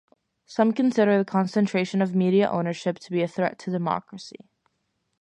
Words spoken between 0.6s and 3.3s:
consider the concentration of media ownership to be a